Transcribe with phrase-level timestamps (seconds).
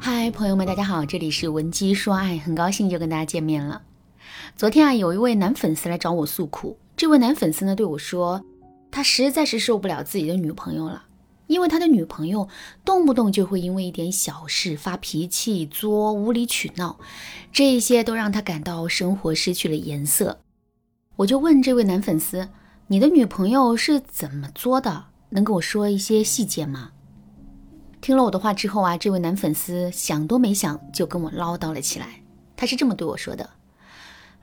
[0.00, 3.82] 嗨，朋友们，大家好，这里是文姬说爱，很高兴又跟大家见面了。
[4.56, 8.42] 昨天啊，有一位男粉丝来找我诉苦，这位男粉丝呢对我说，
[8.90, 11.04] 他实在是受不了自己的女朋友了，
[11.46, 12.48] 因为他的女朋友
[12.82, 16.98] 动不动就会因为一点小事发脾气、作、无理取闹，
[17.52, 20.40] 这些都让他感到生活失去了颜色。
[21.16, 22.48] 我就问这位男粉丝，
[22.86, 25.06] 你的女朋友是怎么作的？
[25.30, 26.92] 能跟我说一些细节吗？
[28.04, 32.20] 听了我的话之后啊，这位男粉丝想都没想就跟我唠叨了起来。
[32.54, 33.48] 他是这么对我说的：“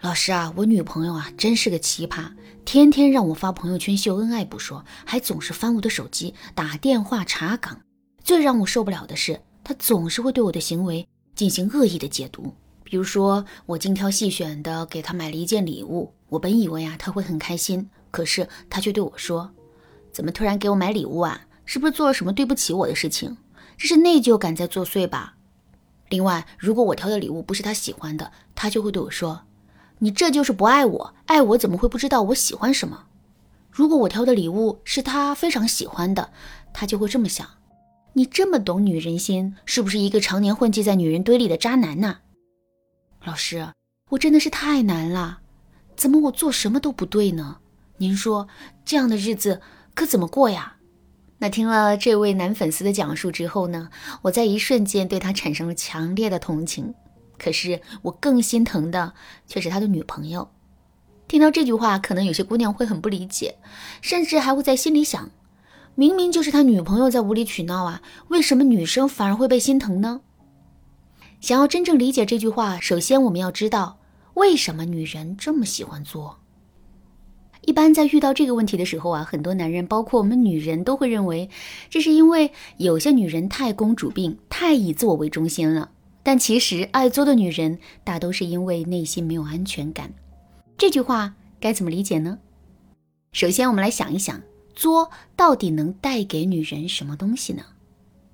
[0.02, 2.32] 老师啊，我女朋友啊真是个奇葩，
[2.66, 7.80] 天天让我发朋友圈秀恩爱不说，还总是翻我的手机打电话查岗。
[8.24, 12.52] 最让我受不了的是，她总是会对我的行为进行恶意的解读。
[12.84, 19.52] 比如说，我精挑细选的给她买了一件礼物，我本以为啊她会很开心，可是她却对我说
[20.12, 21.42] ：‘怎么突然给我买礼物啊？
[21.64, 23.38] 是不是做了什么对不起我的事情？’”
[23.82, 25.34] 这是内疚感在作祟吧？
[26.10, 29.42] 另外，如果我挑的礼物不是他喜欢的，他就会对我说
[29.98, 33.06] ：“你这就是不爱我，爱我怎么会不知道我喜欢什么？”
[33.74, 36.32] 如果我挑的礼物是他非常喜欢的，
[36.72, 37.48] 他就会这么想
[38.14, 42.20] ：“你这么懂女人心，是不是一个常年混迹在女人堆里的渣男呢？”
[43.26, 43.74] 老师，
[44.12, 45.40] 我真的是太难了，
[45.96, 47.58] 怎么我做什么都不对呢？
[47.98, 48.48] 您说
[48.86, 49.60] 这样的日子
[49.96, 50.76] 可怎么过呀？
[51.42, 53.90] 那听了这位男粉丝的讲述之后呢，
[54.22, 56.94] 我在一瞬间对他产生了强烈的同情。
[57.40, 59.14] 可是我更心疼的
[59.48, 60.48] 却是他的女朋友。
[61.28, 63.56] 听到这句话，可能有些姑娘会很不理解，
[64.04, 65.32] 甚至还会在心里想：
[65.96, 70.22] 明明就是他女朋友在无理取闹啊，为什么女生反而会被心疼呢？
[71.40, 73.98] 想要真正理解这句话，首先我们要知道
[74.36, 76.41] 为什么女人这么喜欢作。
[77.62, 81.50] 一般在遇到这个问题的时候啊，很多男人，包括我们女人，都会认为
[81.90, 85.92] 这是因为有些女人太公主病，太以自我为中心了。
[86.24, 90.12] 但其实爱作的女人大都是因为内心没有安全感。
[90.78, 92.40] 这句话该怎么理解呢？
[93.32, 94.42] 首先，我们来想一想，
[94.74, 97.64] 作到底能带给女人什么东西呢？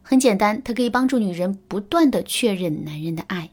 [0.01, 3.49] 很简单，它可以帮助女人不断的确认男人的爱。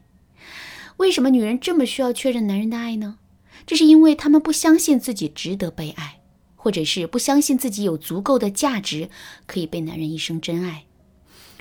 [0.97, 3.17] 为什么女人这么需要确认男人的爱呢？
[3.65, 6.21] 这是因为他们不相信自己值得被爱，
[6.55, 9.09] 或者是不相信自己有足够的价值
[9.45, 10.85] 可以被男人一生真爱。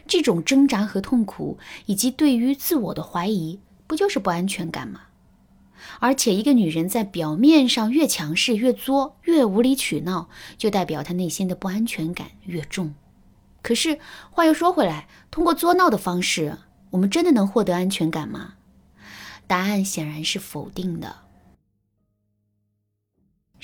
[0.07, 5.01] 这种挣扎和痛苦，以及对于自我的怀疑，不就是不安全感吗？
[5.99, 10.29] 而且，一个女人在表面上越强势、越作、越无理取闹，
[10.59, 12.95] 就代表她内心的不安全感越重。
[13.63, 13.99] 可是
[14.31, 16.59] 话又说回来，通过作闹的方式，
[16.91, 18.55] 我们真的能获得安全感吗？
[19.47, 21.24] 答案显然是否定的。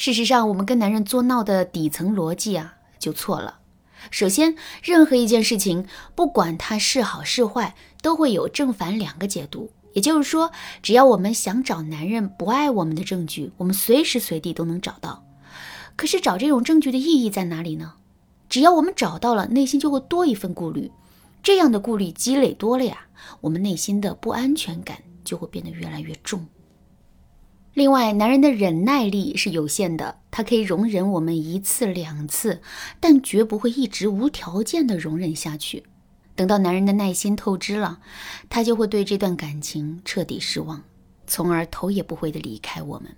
[0.01, 3.59] 事实上，我们跟男人作闹的底层逻辑啊就错了。
[4.11, 9.71] 首先，任何一件事情，不管它是好是坏，都会有正反两个解读。
[9.93, 10.53] 也就是说，
[10.83, 15.23] 只要我们想找男人不爱我们的证据，我们随时随地都能找到。
[15.97, 17.93] 可是，找这种证据的意义在哪里呢？
[18.49, 20.91] 只要我们找到了，内心就会多一份顾虑。
[21.43, 23.07] 这样的顾虑积累多了呀，
[23.43, 26.47] 我们内心的不安全感就会变得越来越重。
[27.73, 32.61] 另外，男人的忍耐力是有限的，他可以容忍我们一次两次，
[32.99, 35.85] 但绝不会一直无条件的容忍下去。
[36.35, 38.01] 等到男人的耐心透支了，
[38.49, 40.83] 他就会对这段感情彻底失望，
[41.27, 43.15] 从而头也不回的离开我们。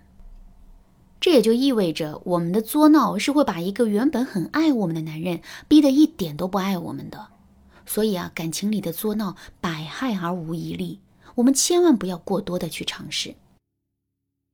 [1.18, 7.28] 这也就意味着，我们的作闹是会把一个原本很爱我们的男人逼得一点都不爱我们的。
[7.86, 11.00] 所以啊，感情里的作闹百害而无一利，
[11.36, 13.34] 我们千万不要过多的去尝试。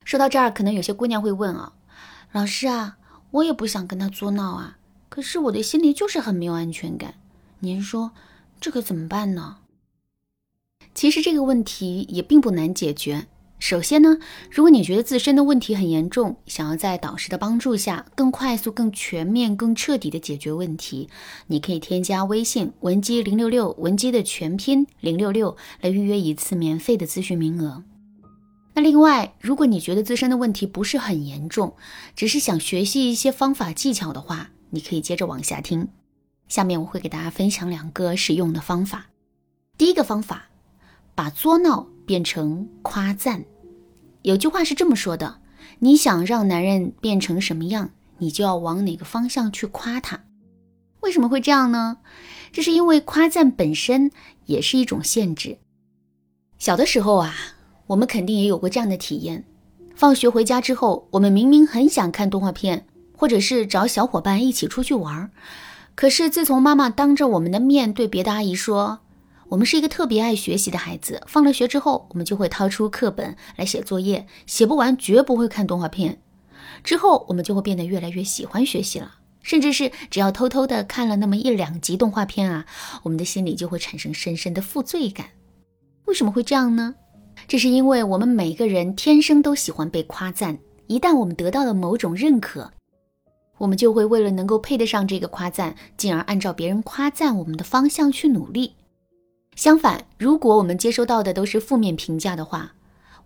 [0.09, 1.75] 说到这儿，可能有些姑娘会问啊，
[2.33, 2.97] 老师啊，
[3.31, 4.79] 我也不想跟他作闹啊，
[5.11, 7.17] 可是我的心里就是很没有安全感。
[7.59, 8.13] 您说
[8.59, 9.59] 这可怎么办呢？
[10.95, 13.27] 其实这个问题也并不难解决。
[13.59, 14.17] 首先呢，
[14.51, 21.11] 如果你觉得自身的问题很严重，想要在导师的帮助下更快速、更全面、更彻底的解决问题，
[21.49, 27.85] 你可以添加微信文姬零六六，文姬的全拼零六六，来预约一次免费的咨询名额。
[28.79, 31.75] 那另外，如果你觉得自身的问题不是很严重，
[32.15, 35.89] 只是想学习一些方法技巧的话，你可以接着往下听。
[36.47, 39.07] 下面我会给大家分享两个实用的方法。
[39.77, 40.45] 第一个方法，
[41.17, 43.45] 把作闹变成夸赞。
[44.23, 45.41] 有句话是这么说的：
[45.81, 50.23] 你想让男人变成什么样，你就要往哪个方向去夸他。
[51.01, 51.99] 为什么会这样呢？
[52.53, 54.13] 这是因为夸赞本身
[54.47, 55.59] 也是一种限制。
[56.61, 57.35] 小的时候啊。
[57.89, 59.45] 我们肯定也有过这样的体验：
[59.97, 62.87] 放学回家之后，我们明明很想看动画片，
[63.17, 65.31] 或者是找小伙伴一起出去玩，
[65.95, 69.01] 可是自从妈妈当着我们的面对别的阿姨说
[69.49, 76.21] ：“我们是一个特别爱学习的孩子，放了学之后，我们就会掏出课本来写作业，写不完绝不会看动画片。
[76.85, 82.67] 之后，我们就会变得越来越喜欢学习了，甚至是只要偷偷的看了那么一两集动画片啊，
[83.05, 85.29] 我们的心里就会产生深深的负罪感。
[86.05, 86.95] 为什么会这样呢？
[87.49, 92.71] 这是因为我们每个人天生都喜欢被夸赞，一旦我们得到了某种认可，
[93.57, 98.75] 我们就会为了能够配得上这个夸赞，进而按照别人夸赞我们的方向去努力。
[99.57, 102.71] 相反，如果我们接收到的都是负面评价的话，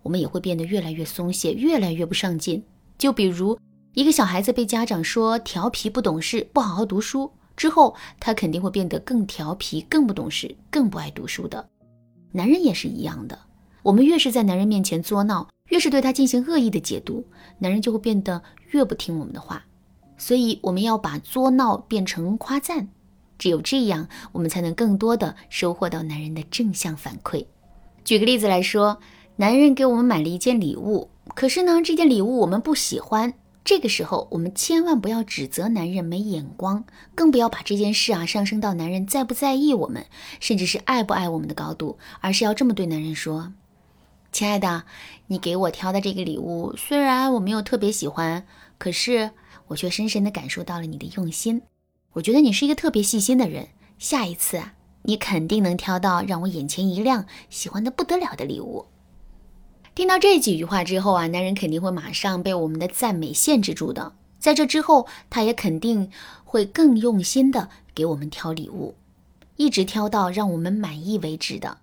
[0.03, 2.63] 我们也会变得越来越松懈，越来越不上进。
[2.97, 3.59] 就比如
[3.93, 11.67] 一个小孩子被家长说调皮、不懂事、不好好读书之后，他肯定会变得更调皮、更不懂事、更不爱读书的。
[12.31, 13.37] 男人也是一样的，
[13.83, 17.25] 我们越是在男人面前作闹，越是对他进行恶意的解读，
[17.59, 18.41] 男人就会变得
[18.71, 19.65] 越不听我们的话。
[20.17, 22.87] 所以，我们要把作闹变成夸赞。
[23.37, 27.45] 只有这样，我们才能更多的收获到男人的正向反馈。
[28.05, 28.99] 举个例子来说，
[29.35, 33.33] 男人给我们买了一件礼物，可是呢，这件礼物我们不喜欢。
[33.65, 40.05] 这个时候，我们千万不要指责男人没眼光，更不要把这件事啊上升到男人在不在意我们，
[40.39, 43.53] 甚至是爱不爱我们的高度，而是要这么对男人说
[44.33, 44.85] ：“亲爱的，
[45.27, 48.47] 你给我挑的这个礼物，虽然我没有特别喜欢，
[48.79, 49.29] 可是
[49.67, 51.61] 我却深深的感受到了你的用心。”
[52.13, 53.67] 我觉得你是一个特别细心的人，
[53.99, 58.87] 下一次啊，你肯定能挑到让我眼前一亮、喜欢的不得了的礼物。
[59.93, 64.13] 听到这几句话之后啊，男人肯定会马上被我们的赞美限制住的。
[64.39, 66.09] 在这之后，他也肯定
[66.43, 68.95] 会更用心的给我们挑礼物，
[69.57, 71.77] 一直挑到让我们满意为止的。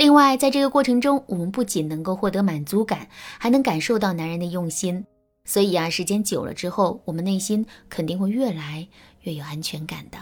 [0.00, 3.06] 另外，在这个过程中，我们不仅能够获得满足感，
[3.38, 5.04] 还能感受到男人的用心。
[5.44, 8.88] 所以啊，时间久了之后，我们内心肯定会越来。
[9.24, 10.16] 越有安全感的。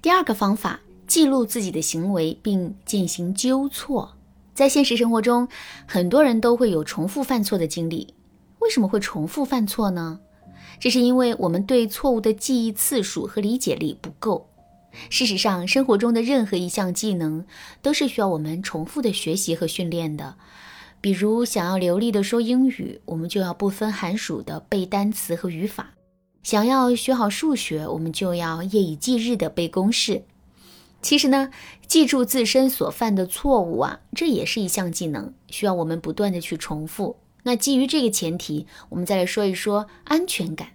[0.00, 0.78] 第二个方法，
[1.08, 4.14] 记录自己的行为并进行纠错。
[4.54, 5.48] 在现实生活中，
[5.84, 8.14] 很多人都会有重复犯错的经历。
[8.60, 10.20] 为什么会重复犯错呢？
[10.78, 14.48] 这是因为我们对错误的记忆次数和理解力不够。
[15.10, 17.44] 事实上，生活中的任何一项技能
[17.80, 20.36] 都是需要我们重复的学习和训练的。
[21.00, 25.90] 比如，想要流利的说英语，我们就要不分寒暑的背单词和语法。
[26.42, 30.24] 想要学好数学，我们就要夜以继日的背公式。
[31.00, 31.50] 其实呢，
[31.88, 37.16] 记住自身所犯的错误啊，这也是一项技能，需要我们不断的去重复。
[37.42, 40.68] 那基于这个前提，我们再来说一说安全感。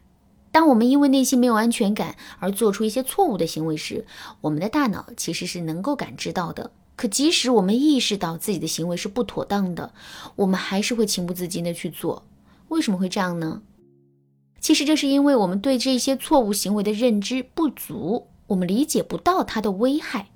[0.57, 4.07] 当我们因为内心没有安全感而做出一些错误的行为时，
[4.41, 6.71] 我们的大脑其实是能够感知到的。
[6.95, 9.93] 可即使我们意识到自己的行为是不妥当的，
[10.35, 12.25] 我们还是会情不自禁的去做。
[12.69, 13.61] 为什么会这样呢？
[14.59, 20.29] 其实这是因为我们对这些错误行为的认知不足，我们理解不到它的危害。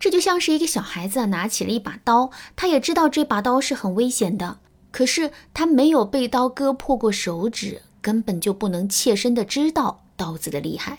[0.00, 4.60] 这就像是一个小孩子拿起了一把刀，他也知道这把刀是很危险的，
[4.90, 10.98] 可是他没有被刀割破过手指，根本就不能切身的知道刀子的厉害。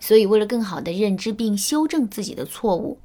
[0.00, 2.98] 所以，为了更好的认知并修正自己的错误，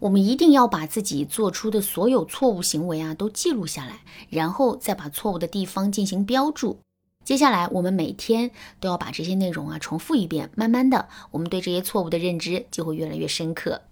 [0.00, 6.78] 我们一定要把自己做出的所有错误行为啊都记录下来，然后再把错误的地方进行标注。
[7.24, 8.50] 接下来，我们每天
[8.80, 13.82] 都要把这些内容啊重复一遍，慢慢的，我们对这些错误的认知就会越来越深刻。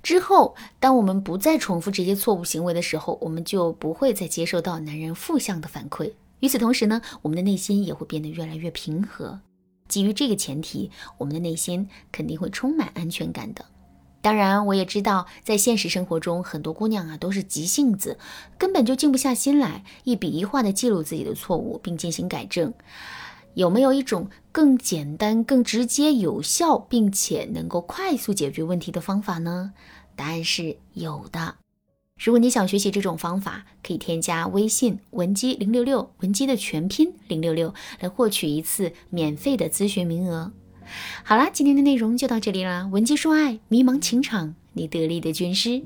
[0.00, 6.12] 之后，当我们不再重复这些错误行为的时候，我们就不会再接受到男人负向的反馈。
[6.44, 9.40] 与此同时呢，我们的内心也会变得越来越平和。
[9.88, 13.64] 基于这个前提，我们的内心肯定会充满安全感的。
[14.20, 18.18] 当然，我也知道，在现实生活中，很多姑娘啊都是急性子，
[18.58, 22.74] 根本就静不下心来，一笔一画的记录自己的错误，并进行改正。
[23.54, 29.72] 有没有一种更简单、更直接、有效，并且能够快速解决问题的方法呢？
[30.14, 31.63] 答案是有的。
[32.24, 40.50] 如果你想学习这种方法，可以添加微信文姬零六六，文姬的全拼零六六，来获取一次免费的咨询名额。
[41.22, 42.88] 好啦，今天的内容就到这里啦。
[42.90, 45.82] 文姬说爱，迷茫情场，你得力的军师。